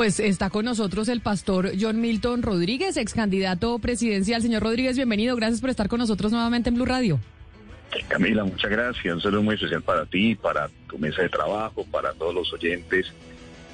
[0.00, 4.40] Pues está con nosotros el pastor John Milton Rodríguez, ex candidato presidencial.
[4.40, 5.36] Señor Rodríguez, bienvenido.
[5.36, 7.20] Gracias por estar con nosotros nuevamente en Blue Radio.
[8.08, 9.14] Camila, muchas gracias.
[9.14, 13.12] Un saludo muy especial para ti, para tu mesa de trabajo, para todos los oyentes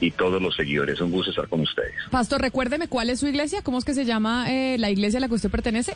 [0.00, 1.00] y todos los seguidores.
[1.00, 1.94] Un gusto estar con ustedes.
[2.10, 5.20] Pastor, recuérdeme cuál es su iglesia, cómo es que se llama eh, la iglesia a
[5.20, 5.94] la que usted pertenece.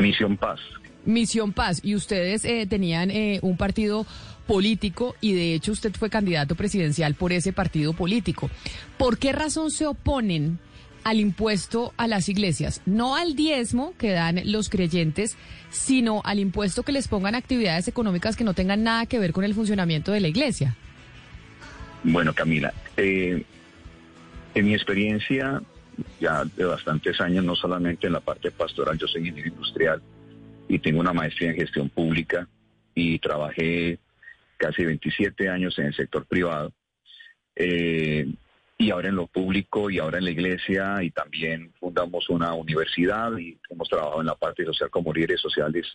[0.00, 0.58] Misión Paz.
[1.04, 1.80] Misión Paz.
[1.84, 4.06] Y ustedes eh, tenían eh, un partido
[4.50, 8.50] político y de hecho usted fue candidato presidencial por ese partido político.
[8.98, 10.58] ¿Por qué razón se oponen
[11.04, 12.82] al impuesto a las iglesias?
[12.84, 15.36] No al diezmo que dan los creyentes,
[15.70, 19.44] sino al impuesto que les pongan actividades económicas que no tengan nada que ver con
[19.44, 20.74] el funcionamiento de la iglesia.
[22.02, 23.44] Bueno, Camila, eh,
[24.56, 25.62] en mi experiencia
[26.20, 30.02] ya de bastantes años, no solamente en la parte pastoral, yo soy ingeniero industrial
[30.66, 32.48] y tengo una maestría en gestión pública
[32.96, 34.00] y trabajé
[34.60, 36.72] casi 27 años en el sector privado.
[37.56, 38.26] Eh,
[38.76, 43.36] y ahora en lo público y ahora en la iglesia y también fundamos una universidad
[43.36, 45.86] y hemos trabajado en la parte social como líderes sociales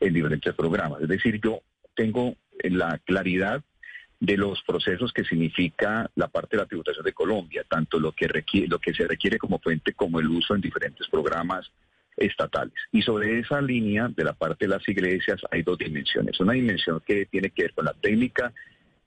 [0.00, 1.02] en diferentes programas.
[1.02, 1.60] Es decir, yo
[1.94, 3.62] tengo la claridad
[4.20, 8.28] de los procesos que significa la parte de la tributación de Colombia, tanto lo que
[8.28, 11.70] requiere, lo que se requiere como fuente como el uso en diferentes programas
[12.16, 12.74] estatales.
[12.92, 16.38] Y sobre esa línea de la parte de las iglesias hay dos dimensiones.
[16.40, 18.52] Una dimensión que tiene que ver con la técnica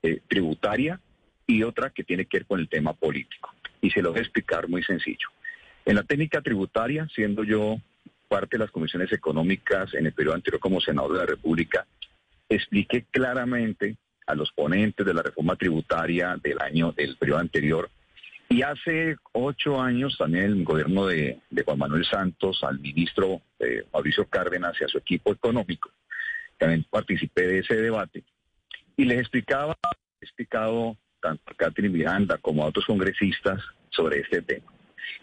[0.02, 1.00] eh, tributaria
[1.48, 3.54] y otra que tiene que ver con el tema político.
[3.82, 5.30] Y se lo voy a explicar muy sencillo.
[5.86, 7.78] En la técnica tributaria, siendo yo
[8.28, 11.86] parte de las comisiones económicas en el periodo anterior como senador de la República,
[12.50, 17.90] expliqué claramente a los ponentes de la reforma tributaria del año del periodo anterior
[18.56, 24.30] y hace ocho años también el gobierno de, Juan Manuel Santos, al ministro eh, Mauricio
[24.30, 25.92] Cárdenas y a su equipo económico,
[26.58, 28.24] también participé de ese debate
[28.96, 29.76] y les explicaba,
[30.22, 34.72] he explicado tanto a Catherine Miranda como a otros congresistas sobre este tema.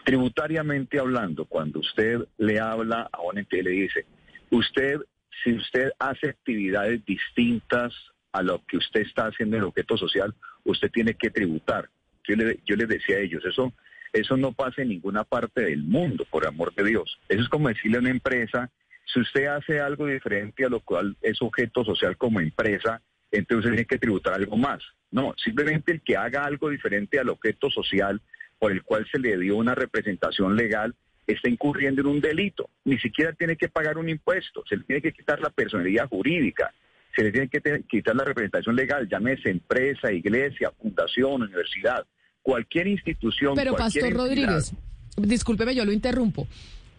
[0.04, 4.04] Tributariamente hablando, cuando usted le habla a una entidad y le dice,
[4.50, 4.98] usted,
[5.42, 7.94] si usted hace actividades distintas
[8.32, 11.88] a lo que usted está haciendo en el objeto social, usted tiene que tributar.
[12.24, 13.72] Yo, le, yo les decía a ellos, eso,
[14.12, 17.18] eso no pasa en ninguna parte del mundo, por amor de Dios.
[17.28, 18.70] Eso es como decirle a una empresa,
[19.12, 23.86] si usted hace algo diferente a lo cual es objeto social como empresa, entonces tiene
[23.86, 24.82] que tributar algo más.
[25.10, 28.20] No, simplemente el que haga algo diferente al objeto social
[28.58, 30.94] por el cual se le dio una representación legal
[31.26, 32.70] está incurriendo en un delito.
[32.84, 36.72] Ni siquiera tiene que pagar un impuesto, se le tiene que quitar la personalidad jurídica,
[37.14, 42.04] se le tiene que quitar la representación legal, llámese empresa, iglesia, fundación, universidad,
[42.42, 43.54] cualquier institución.
[43.54, 44.72] Pero Pastor Rodríguez,
[45.16, 46.48] discúlpeme, yo lo interrumpo.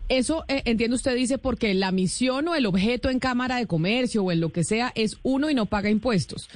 [0.10, 4.24] Eso, eh, entiende usted, dice porque la misión o el objeto en Cámara de Comercio
[4.24, 6.50] o en lo que sea es uno y no paga impuestos.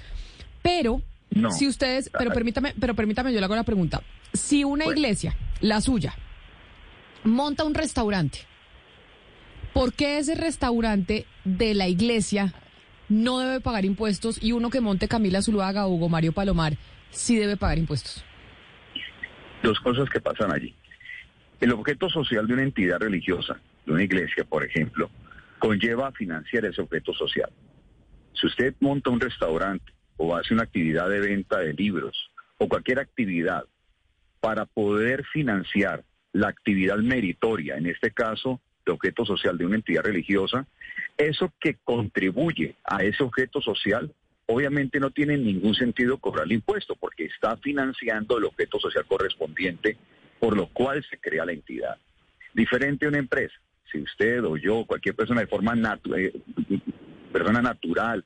[0.61, 1.01] Pero
[1.51, 4.01] si ustedes, pero permítame, pero permítame, yo le hago la pregunta.
[4.33, 6.13] Si una iglesia, la suya,
[7.23, 8.39] monta un restaurante,
[9.73, 12.53] ¿por qué ese restaurante de la iglesia
[13.09, 16.77] no debe pagar impuestos y uno que monte Camila Zuluaga o Hugo Mario Palomar
[17.09, 18.23] sí debe pagar impuestos?
[19.63, 20.75] Dos cosas que pasan allí.
[21.59, 25.09] El objeto social de una entidad religiosa, de una iglesia, por ejemplo,
[25.59, 27.49] conlleva a financiar ese objeto social.
[28.33, 32.99] Si usted monta un restaurante o hace una actividad de venta de libros o cualquier
[32.99, 33.63] actividad
[34.39, 36.03] para poder financiar
[36.33, 40.65] la actividad meritoria, en este caso, de objeto social de una entidad religiosa,
[41.17, 44.11] eso que contribuye a ese objeto social,
[44.47, 49.97] obviamente no tiene ningún sentido cobrar el impuesto, porque está financiando el objeto social correspondiente,
[50.39, 51.97] por lo cual se crea la entidad.
[52.53, 53.55] Diferente a una empresa,
[53.91, 55.73] si usted o yo, cualquier persona de forma
[56.15, 56.33] eh,
[57.31, 58.25] persona natural,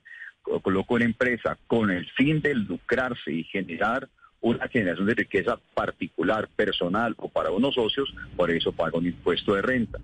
[0.62, 4.08] coloco una empresa con el fin de lucrarse y generar
[4.40, 9.54] una generación de riqueza particular, personal o para unos socios, por eso paga un impuesto
[9.54, 9.98] de renta.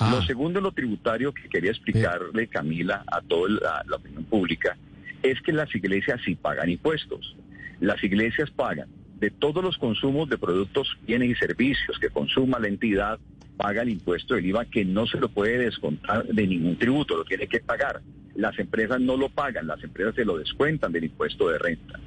[0.00, 0.26] Lo ah.
[0.26, 4.76] segundo, lo tributario que quería explicarle, Camila, a toda la, opinión pública,
[5.22, 7.36] es que las iglesias sí pagan impuestos.
[7.80, 8.88] Las iglesias pagan
[9.18, 13.18] de todos los consumos de productos, bienes y servicios que consuma la entidad,
[13.58, 17.24] paga el impuesto del IVA que no se lo puede descontar de ningún tributo, lo
[17.24, 18.00] tiene que pagar.
[18.34, 22.00] Las empresas no lo pagan, las empresas se lo descuentan del impuesto de renta.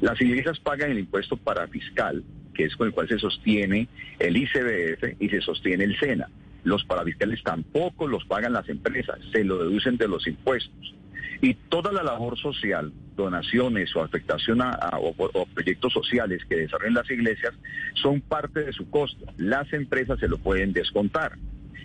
[0.00, 2.22] Las iglesias pagan el impuesto para fiscal
[2.54, 3.88] que es con el cual se sostiene
[4.18, 6.28] el ICBF y se sostiene el SENA.
[6.64, 10.94] Los parafiscales tampoco los pagan las empresas, se lo deducen de los impuestos.
[11.42, 17.10] Y toda la labor social, donaciones o afectación a, o, proyectos sociales que desarrollen las
[17.10, 17.54] iglesias
[17.94, 19.24] son parte de su costo.
[19.38, 21.38] Las empresas se lo pueden descontar.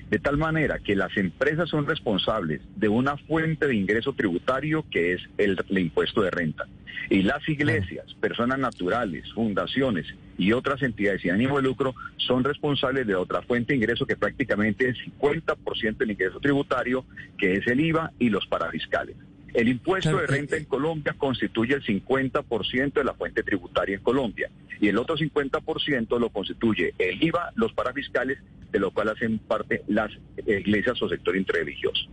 [0.09, 5.13] De tal manera que las empresas son responsables de una fuente de ingreso tributario que
[5.13, 6.67] es el, el impuesto de renta.
[7.09, 10.05] Y las iglesias, personas naturales, fundaciones
[10.37, 14.15] y otras entidades sin ánimo de lucro son responsables de otra fuente de ingreso que
[14.15, 17.05] prácticamente es 50% del ingreso tributario,
[17.37, 19.15] que es el IVA y los parafiscales.
[19.55, 23.95] El impuesto Claro, de renta eh, en Colombia constituye el 50% de la fuente tributaria
[23.95, 24.49] en Colombia
[24.81, 28.37] y el otro 50% lo constituye el IVA, los parafiscales,
[28.71, 30.11] de lo cual hacen parte las
[30.45, 32.09] iglesias o sector interreligioso.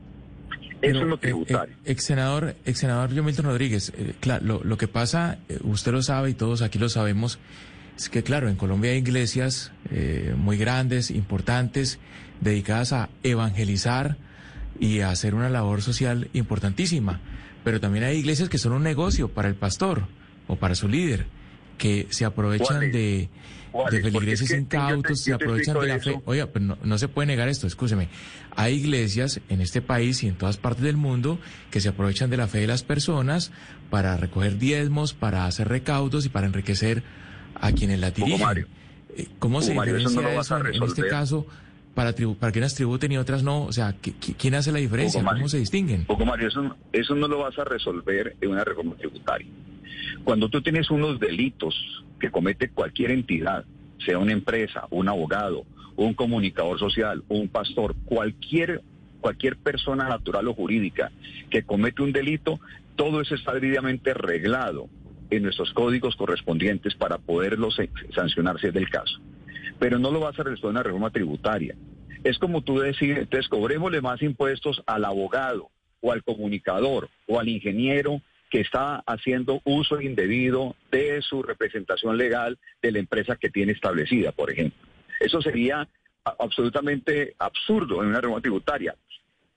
[0.80, 1.74] Eso es lo eh, tributario.
[1.74, 5.58] eh, ex senador, ex senador John Milton Rodríguez, eh, claro, lo, lo que pasa, eh,
[5.62, 7.38] usted lo sabe y todos aquí lo sabemos,
[7.96, 11.98] es que claro, en Colombia hay iglesias eh, muy grandes, importantes,
[12.40, 14.16] dedicadas a evangelizar
[14.80, 17.20] y a hacer una labor social importantísima.
[17.64, 20.02] Pero también hay iglesias que son un negocio para el pastor
[20.48, 21.26] o para su líder,
[21.78, 23.28] que se aprovechan de,
[23.90, 26.20] de feligreses te- incautos, se aprovechan de la fe.
[26.24, 28.08] Oiga, pero no, no se puede negar esto, escúcheme.
[28.56, 31.38] Hay iglesias en este país y en todas partes del mundo
[31.70, 33.52] que se aprovechan de la fe de las personas
[33.90, 37.02] para recoger diezmos, para hacer recaudos y para enriquecer
[37.60, 38.66] a quienes la dirigen.
[39.16, 41.46] Eh, ¿Cómo se Mario, eso no diferencia eso en- este caso
[41.94, 43.64] para, tribu- para que unas tributen y otras no?
[43.64, 45.22] O sea, ¿qui- qui- ¿quién hace la diferencia?
[45.22, 45.40] Mario.
[45.40, 46.04] ¿Cómo se distinguen?
[46.04, 49.46] Poco Mario, eso, eso no lo vas a resolver en una reforma tributaria.
[50.24, 51.74] Cuando tú tienes unos delitos
[52.20, 53.64] que comete cualquier entidad,
[54.04, 55.64] sea una empresa, un abogado,
[55.96, 58.82] un comunicador social, un pastor, cualquier,
[59.20, 61.10] cualquier persona natural o jurídica
[61.50, 62.58] que comete un delito,
[62.96, 64.88] todo eso está debidamente reglado
[65.30, 69.18] en nuestros códigos correspondientes para poderlo se- sancionar si es del caso.
[69.82, 71.74] Pero no lo vas a resolver en una reforma tributaria.
[72.22, 75.70] Es como tú decir, entonces cobrémosle más impuestos al abogado
[76.00, 82.60] o al comunicador o al ingeniero que está haciendo uso indebido de su representación legal
[82.80, 84.78] de la empresa que tiene establecida, por ejemplo.
[85.18, 85.88] Eso sería
[86.22, 88.94] absolutamente absurdo en una reforma tributaria.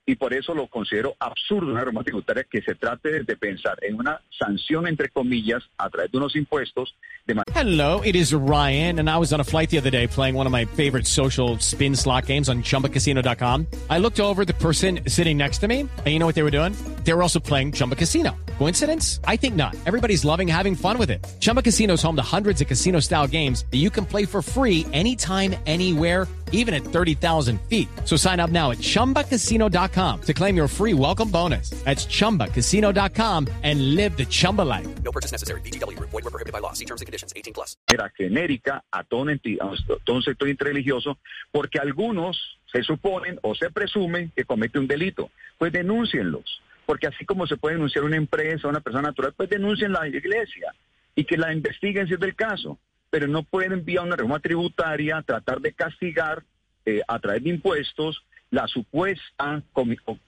[0.08, 3.96] Y por eso lo considero absurdo una reforma tributaria que se trate de, pensar en
[3.96, 6.94] una sanción, entre comillas, a través de unos impuestos
[7.26, 10.36] de Hello, it is Ryan, and I was on a flight the other day playing
[10.36, 13.66] one of my favorite social spin slot games on chumbacasino.com.
[13.90, 16.52] I looked over the person sitting next to me, and you know what they were
[16.52, 16.74] doing?
[17.02, 18.36] They were also playing Chumba Casino.
[18.58, 19.20] Coincidence?
[19.24, 19.74] I think not.
[19.86, 21.26] Everybody's loving having fun with it.
[21.40, 24.40] Chumba Casino is home to hundreds of casino style games that you can play for
[24.40, 27.88] free anytime, anywhere, even at 30,000 feet.
[28.04, 31.70] So sign up now at chumbacasino.com to claim your free welcome bonus.
[31.84, 34.86] That's chumbacasino.com and live the Chumba life.
[35.02, 35.60] No purchase necessary.
[35.62, 36.10] VGW Group.
[36.10, 36.74] Void were prohibited by law.
[36.74, 37.32] See terms and conditions.
[37.36, 37.76] 18 plus.
[37.88, 41.16] manera genérica a todo, un enti- a todo un sector interreligioso,
[41.50, 42.36] porque algunos
[42.70, 45.30] se suponen o se presumen que comete un delito.
[45.56, 49.92] Pues denúncienlos, porque así como se puede denunciar una empresa, una persona natural, pues denuncien
[49.92, 50.74] la iglesia
[51.14, 52.78] y que la investiguen si es del caso.
[53.08, 56.42] Pero no pueden vía una reforma tributaria tratar de castigar
[56.84, 58.22] eh, a través de impuestos
[58.56, 59.62] la supuesta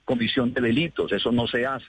[0.05, 1.11] comisión de delitos.
[1.11, 1.87] Eso no se hace.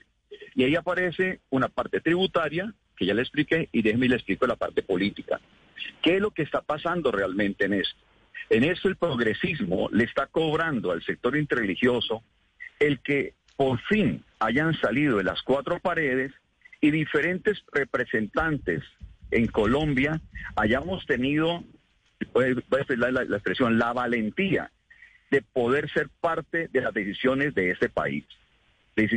[0.54, 4.56] Y ahí aparece una parte tributaria, que ya le expliqué, y déjeme le explico la
[4.56, 5.38] parte política.
[6.02, 8.00] ¿Qué es lo que está pasando realmente en esto?
[8.48, 12.23] En esto el progresismo le está cobrando al sector interreligioso
[12.78, 16.32] el que por fin hayan salido de las cuatro paredes
[16.80, 18.82] y diferentes representantes
[19.30, 20.20] en Colombia
[20.56, 21.62] hayamos tenido,
[22.32, 24.70] voy a la- la expresión, la valentía
[25.30, 28.25] de poder ser parte de las decisiones de este país.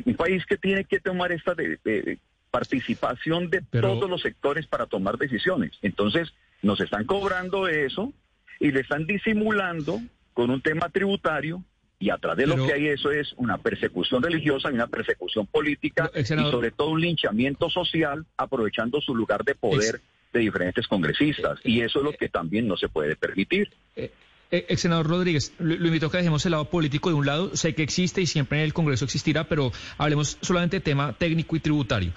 [0.05, 2.19] Un país que tiene que tomar esta de- de-
[2.51, 5.71] participación de Pero- todos los sectores para tomar decisiones.
[5.81, 8.13] Entonces, nos están cobrando eso
[8.59, 9.99] y le están disimulando
[10.33, 11.63] con un tema tributario
[11.99, 15.47] y a través de lo que hay eso es una persecución religiosa y una persecución
[15.47, 19.99] política y sobre todo un linchamiento social aprovechando su lugar de poder
[20.31, 23.69] de diferentes congresistas y eso es lo que también no se puede permitir.
[23.95, 24.11] Eh, eh,
[24.57, 27.55] ex senador Rodríguez, lo, lo invito a que dejemos el lado político de un lado.
[27.55, 31.55] Sé que existe y siempre en el Congreso existirá, pero hablemos solamente de tema técnico
[31.55, 32.13] y tributario.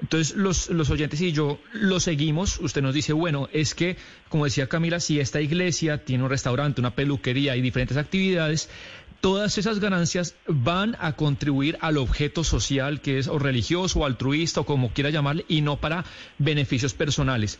[0.00, 2.60] Entonces, los, los oyentes y yo lo seguimos.
[2.60, 3.96] Usted nos dice, bueno, es que,
[4.28, 8.68] como decía Camila, si esta iglesia tiene un restaurante, una peluquería y diferentes actividades,
[9.20, 14.60] todas esas ganancias van a contribuir al objeto social que es o religioso o altruista
[14.60, 16.04] o como quiera llamarle y no para
[16.38, 17.58] beneficios personales.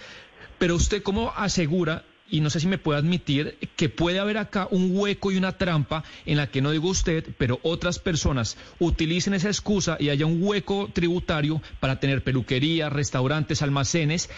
[0.58, 4.68] Pero usted cómo asegura, y no sé si me puede admitir, que puede haber acá
[4.70, 9.34] un hueco y una trampa en la que no digo usted, pero otras personas utilicen
[9.34, 14.28] esa excusa y haya un hueco tributario para tener peluquería, restaurantes, almacenes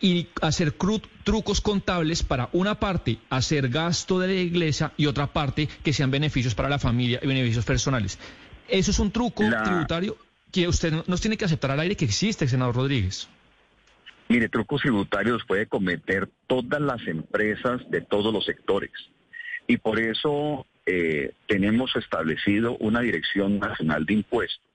[0.00, 0.72] y hacer
[1.24, 6.10] trucos contables para una parte hacer gasto de la iglesia y otra parte que sean
[6.10, 8.18] beneficios para la familia y beneficios personales.
[8.68, 10.16] Eso es un truco La- tributario
[10.50, 13.28] que usted no- nos tiene que aceptar al aire que existe, senador Rodríguez.
[14.28, 18.92] Mire, trucos tributarios puede cometer todas las empresas de todos los sectores.
[19.66, 24.72] Y por eso eh, tenemos establecido una Dirección Nacional de Impuestos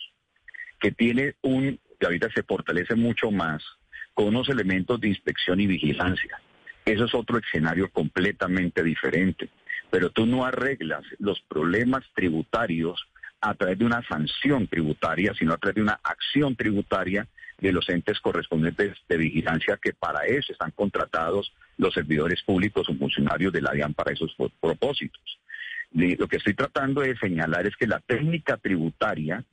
[0.80, 3.63] que tiene un, que ahorita se fortalece mucho más,
[4.13, 6.39] con unos elementos de inspección y vigilancia.
[6.86, 9.50] Eso es otro escenario completamente diferente.
[9.89, 13.08] Pero tú no arreglas los problemas tributarios
[13.42, 17.27] a través de una sanción tributaria, sino a través de una acción tributaria
[17.60, 22.96] de los entes correspondientes de vigilancia que para eso están contratados los servidores públicos o
[22.96, 25.40] funcionarios de la DIAN para esos pro- propósitos.
[25.92, 29.44] Lo que estoy tratando de señalar es que la técnica tributaria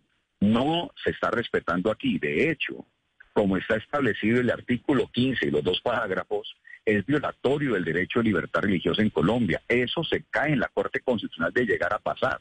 [0.40, 2.18] no se está respetando aquí.
[2.18, 2.84] De hecho,
[3.32, 8.24] como está establecido el artículo 15 y los dos parágrafos, es violatorio del derecho de
[8.26, 9.62] libertad religiosa en Colombia.
[9.68, 12.40] Eso se cae en la Corte Constitucional de llegar a pasar.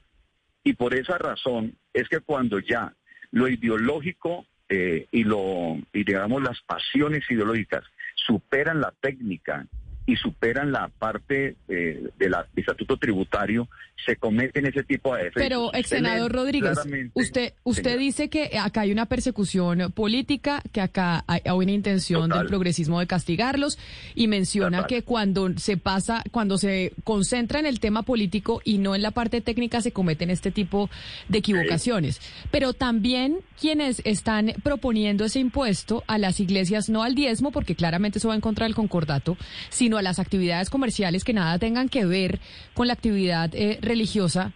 [0.65, 2.93] Y por esa razón es que cuando ya
[3.31, 7.83] lo ideológico eh, y lo y digamos las pasiones ideológicas
[8.15, 9.67] superan la técnica
[10.05, 13.69] y superan la parte eh, del estatuto tributario,
[14.05, 15.43] se cometen ese tipo de defectos.
[15.43, 16.77] Pero, ex senador Rodríguez,
[17.13, 18.01] usted, usted Señora.
[18.01, 22.39] dice que acá hay una persecución política, que acá hay una intención Total.
[22.39, 23.77] del progresismo de castigarlos
[24.15, 24.87] y menciona Total.
[24.87, 29.11] que cuando se pasa, cuando se concentra en el tema político y no en la
[29.11, 30.89] parte técnica se cometen este tipo
[31.29, 32.19] de equivocaciones.
[32.51, 38.17] Pero también quienes están proponiendo ese impuesto a las iglesias, no al diezmo, porque claramente
[38.17, 39.37] eso va en contra del concordato,
[39.69, 42.39] sino a las actividades comerciales que nada tengan que ver
[42.73, 44.51] con la actividad eh, religiosa,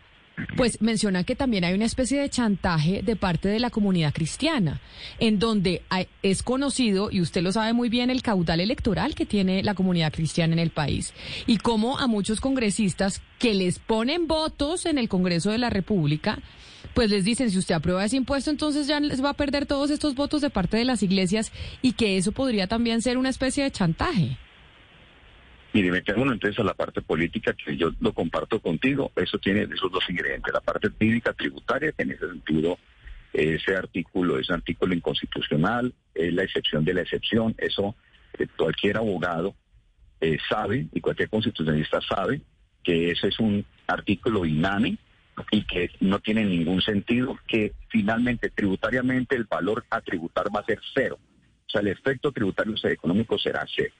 [0.56, 4.80] pues mencionan que también hay una especie de chantaje de parte de la comunidad cristiana,
[5.20, 9.26] en donde hay- es conocido, y usted lo sabe muy bien, el caudal electoral que
[9.26, 11.14] tiene la comunidad cristiana en el país,
[11.48, 16.38] y cómo a muchos congresistas que les ponen votos en el Congreso de la República,
[16.94, 19.90] pues les dicen, si usted aprueba ese impuesto, entonces ya les va a perder todos
[19.90, 21.52] estos votos de parte de las iglesias,
[21.82, 24.38] y que eso podría también ser una especie de chantaje.
[25.78, 29.12] Mire, metémonos entonces a la parte política, que yo lo comparto contigo.
[29.16, 30.52] Eso tiene esos dos ingredientes.
[30.52, 32.80] La parte técnica tributaria, que en ese sentido,
[33.32, 37.54] ese artículo es un artículo inconstitucional, es la excepción de la excepción.
[37.60, 37.96] Eso
[38.40, 39.54] eh, cualquier abogado
[40.20, 42.42] eh, sabe y cualquier constitucionalista sabe
[42.84, 44.98] que ese es un artículo inane
[45.52, 50.66] y que no tiene ningún sentido, que finalmente tributariamente el valor a tributar va a
[50.66, 51.20] ser cero.
[51.68, 53.94] O sea, el efecto tributario económico será cero.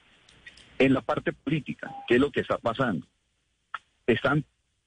[0.78, 3.06] En la parte política, ¿qué es lo que está pasando?
[4.06, 4.44] Están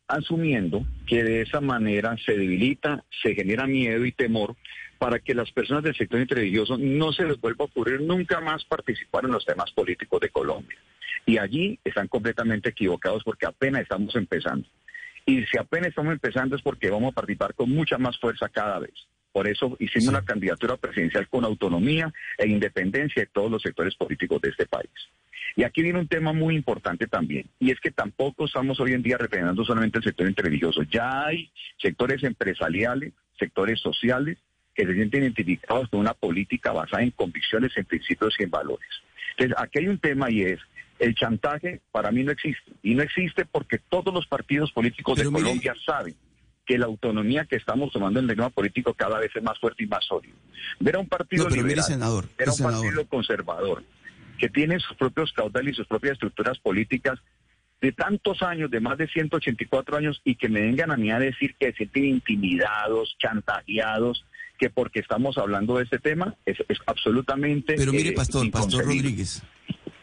[0.08, 4.56] asumiendo que de esa manera se debilita, se genera miedo y temor
[4.98, 8.64] para que las personas del sector religioso no se les vuelva a ocurrir nunca más
[8.66, 10.78] participar en los temas políticos de Colombia.
[11.26, 14.68] Y allí están completamente equivocados porque apenas estamos empezando.
[15.26, 18.80] Y si apenas estamos empezando es porque vamos a participar con mucha más fuerza cada
[18.80, 18.94] vez.
[19.32, 24.42] Por eso hicimos una candidatura presidencial con autonomía e independencia de todos los sectores políticos
[24.42, 24.90] de este país.
[25.56, 29.04] Y aquí viene un tema muy importante también, y es que tampoco estamos hoy en
[29.04, 30.84] día representando solamente el sector interreligioso.
[30.84, 34.38] Ya hay sectores empresariales, sectores sociales,
[34.74, 38.88] que se sienten identificados con una política basada en convicciones, en principios y en valores.
[39.38, 40.60] Entonces, aquí hay un tema y es,
[41.00, 42.72] el chantaje para mí no existe.
[42.84, 46.16] Y no existe porque todos los partidos políticos Pero de mire- Colombia saben
[46.66, 49.84] que la autonomía que estamos tomando en el tema político cada vez es más fuerte
[49.84, 50.36] y más sólido.
[50.80, 52.84] Ver a un partido No, pero mire, liberal, senador, ver a un senador.
[52.86, 53.84] partido conservador,
[54.42, 57.20] que tiene sus propios caudales y sus propias estructuras políticas
[57.80, 61.20] de tantos años, de más de 184 años, y que me vengan a mí a
[61.20, 64.26] decir que se sienten intimidados, chantajeados,
[64.58, 67.76] que porque estamos hablando de este tema, es, es absolutamente...
[67.78, 68.84] Pero mire, eh, pastor, pastor.
[68.84, 69.44] Rodríguez.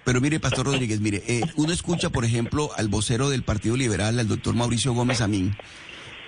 [0.04, 4.20] Pero mire, pastor Rodríguez, mire, eh, uno escucha, por ejemplo, al vocero del Partido Liberal,
[4.20, 5.56] al doctor Mauricio Gómez Amín,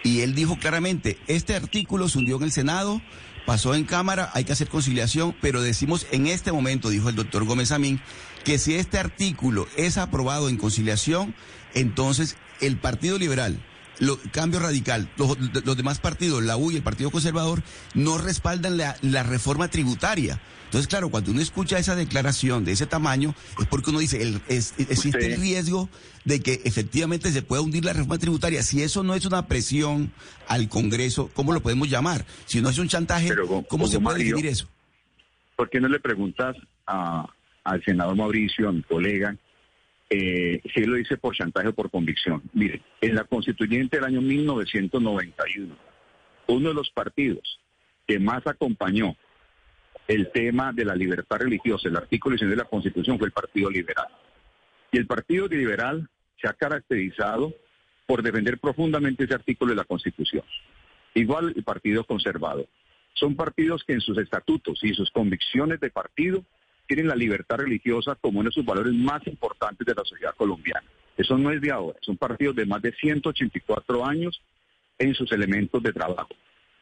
[0.03, 3.01] y él dijo claramente, este artículo se hundió en el Senado,
[3.47, 7.45] pasó en Cámara, hay que hacer conciliación, pero decimos en este momento, dijo el doctor
[7.45, 8.01] Gómez Amín,
[8.45, 11.35] que si este artículo es aprobado en conciliación,
[11.75, 13.61] entonces el Partido Liberal,
[14.01, 17.63] lo, cambio radical, los, los demás partidos, la U y el Partido Conservador,
[17.95, 20.41] no respaldan la, la reforma tributaria.
[20.65, 24.41] Entonces, claro, cuando uno escucha esa declaración de ese tamaño, es porque uno dice, el,
[24.49, 25.89] es- existe el riesgo
[26.25, 28.63] de que efectivamente se pueda hundir la reforma tributaria.
[28.63, 30.13] Si eso no es una presión
[30.47, 32.25] al Congreso, ¿cómo lo podemos llamar?
[32.47, 34.69] Si no es un chantaje, Pero, ¿cómo se puede definir eso?
[35.57, 37.27] ¿Por qué no le preguntas a-
[37.65, 39.37] al senador Mauricio, a mi colega,
[40.11, 42.43] eh, si lo dice por chantaje o por convicción?
[42.53, 45.77] Mire, en la constituyente del año 1991,
[46.49, 47.61] uno de los partidos
[48.07, 49.17] que más acompañó
[50.09, 53.71] el tema de la libertad religiosa, el artículo 19 de la Constitución fue el Partido
[53.71, 54.09] Liberal.
[54.91, 56.09] Y el Partido Liberal
[56.41, 57.55] se ha caracterizado
[58.07, 60.43] por defender profundamente ese artículo de la Constitución.
[61.15, 62.67] Igual el Partido Conservador.
[63.15, 66.45] Son partidos que en sus estatutos y sus convicciones de partido
[66.91, 70.85] tienen la libertad religiosa como uno de sus valores más importantes de la sociedad colombiana.
[71.17, 74.43] Eso no es de ahora, son partidos de más de 184 años
[74.99, 76.31] en sus elementos de trabajo.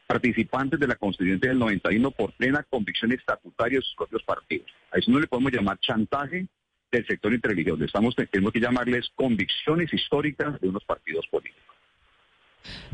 [0.07, 4.67] Participantes de la Constitución del 91 por plena convicción estatutaria de sus propios partidos.
[4.91, 6.47] A eso no le podemos llamar chantaje
[6.91, 7.85] del sector interreligioso.
[7.85, 11.77] Estamos, tenemos que llamarles convicciones históricas de unos partidos políticos.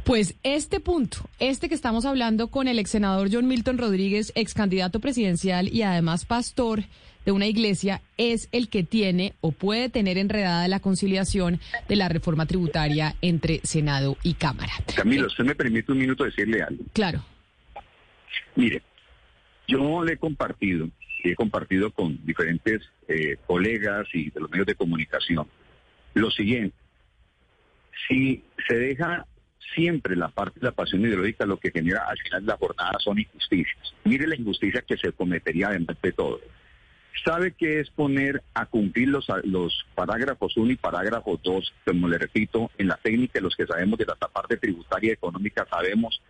[0.04, 4.52] Pues este punto, este que estamos hablando con el ex senador John Milton Rodríguez, ex
[4.52, 6.84] candidato presidencial y además pastor
[7.24, 12.10] de una iglesia, es el que tiene o puede tener enredada la conciliación de la
[12.10, 14.72] reforma tributaria entre Senado y Cámara.
[14.94, 16.84] Camilo, usted me permite un minuto decirle algo.
[16.92, 17.24] Claro.
[18.56, 18.82] Mire,
[19.66, 20.88] yo le he compartido,
[21.22, 25.46] y he compartido con diferentes eh, colegas y de los medios de comunicación,
[26.12, 26.76] lo siguiente.
[28.06, 29.26] Si se deja
[29.74, 32.98] siempre la parte de la pasión ideológica lo que genera al final de la jornada
[32.98, 33.94] son injusticias.
[34.04, 36.40] Mire la injusticia que se cometería además de todo.
[37.24, 41.72] ¿Sabe qué es poner a cumplir los, los parágrafos 1 y parágrafo 2?
[41.86, 46.20] Como le repito, en la técnica, los que sabemos de la parte tributaria económica, sabemos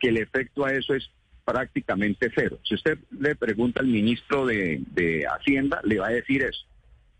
[0.00, 1.10] que el efecto a eso es
[1.44, 2.58] prácticamente cero.
[2.62, 6.64] Si usted le pregunta al ministro de, de Hacienda, le va a decir eso,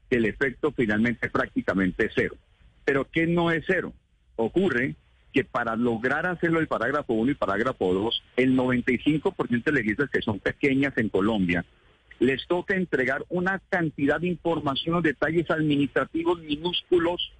[0.08, 2.36] que el efecto finalmente es prácticamente cero.
[2.84, 3.92] Pero ¿qué no es cero?
[4.36, 4.94] Ocurre
[5.32, 10.10] que para lograr hacerlo el parágrafo 1 y parágrafo 2, el 95% de las iglesias
[10.10, 11.64] que son pequeñas en Colombia,
[12.18, 17.32] les toca entregar una cantidad de información detalles administrativos minúsculos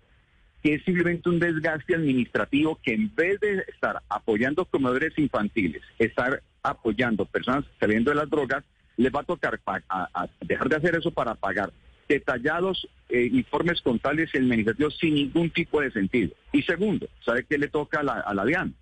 [0.63, 6.43] que es simplemente un desgaste administrativo que en vez de estar apoyando comedores infantiles, estar
[6.63, 8.65] apoyando personas saliendo de las drogas,
[8.97, 9.61] les va a tocar
[10.41, 11.73] dejar de hacer eso para pagar
[12.09, 16.35] detallados eh, informes contables y administrativos sin ningún tipo de sentido.
[16.53, 18.75] Y segundo, ¿sabe qué le toca a la, DIAN?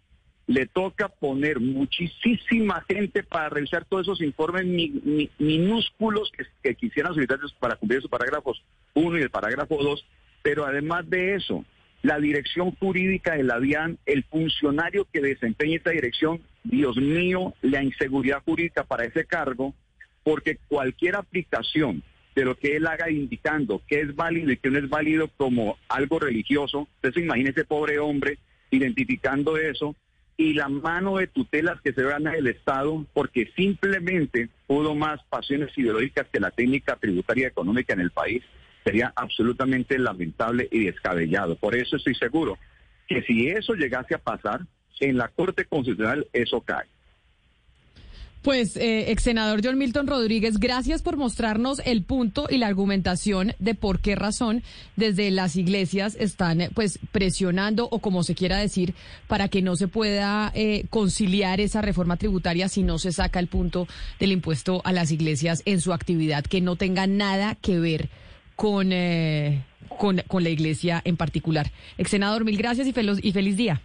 [0.47, 4.65] Le toca poner muchísima gente para revisar todos esos informes
[5.39, 6.31] minúsculos
[6.63, 8.63] que, quisieran solicitar para cumplir esos parágrafos
[8.95, 10.05] 1 y el parágrafo 2,
[10.43, 11.65] pero además de eso,
[12.03, 17.83] la dirección jurídica de la DIAN, el funcionario que desempeña esta dirección, Dios mío, la
[17.83, 19.75] inseguridad jurídica para ese cargo,
[20.23, 22.03] porque cualquier aplicación
[22.37, 25.79] de lo que él haga indicando qué es válido y qué no es válido como
[25.89, 26.87] algo religioso.
[26.97, 28.39] Entonces imagine ese pobre hombre
[28.71, 29.97] identificando eso
[30.37, 35.77] y la mano de tutelas que se gana el Estado porque simplemente pudo más pasiones
[35.79, 38.43] ideológicas que la técnica tributaria económica en el país.
[38.85, 41.57] Sería absolutamente lamentable y descabellado.
[41.57, 42.59] Por eso estoy seguro
[43.09, 44.61] que si eso llegase a pasar,
[45.01, 46.87] en la Corte Constitucional eso cae.
[48.47, 53.55] Pues, eh, ex senador John Milton Rodríguez, gracias por mostrarnos el punto y la argumentación
[53.59, 54.63] de por qué razón
[54.95, 58.95] desde las iglesias están pues presionando o como se quiera decir
[59.27, 63.49] para que no se pueda eh, conciliar esa reforma tributaria si no se saca el
[63.49, 63.89] punto
[64.21, 68.11] del impuesto a las iglesias en su actividad que no tenga nada que ver
[68.55, 69.65] con, eh,
[69.99, 71.73] con, la iglesia en particular.
[71.99, 73.83] Ex senador, mil gracias y, feliz, y feliz día.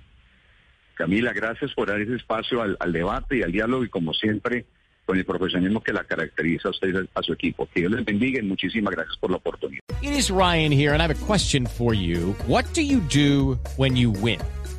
[1.02, 4.66] Camila, gracias por dar ese espacio al, al, debate y al diálogo y como siempre
[5.06, 7.68] con el profesionalismo que la caracteriza a usted a su equipo.
[7.74, 9.82] Que Dios les bendiga y muchísimas gracias por la oportunidad.
[10.02, 12.36] It is Ryan here and I have a question for you.
[12.48, 14.40] What do you do when you win?